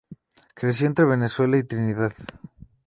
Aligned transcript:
Creció 0.55 0.87
entre 0.87 1.05
Venezuela 1.05 1.59
y 1.59 1.63
Trinidad. 1.63 2.11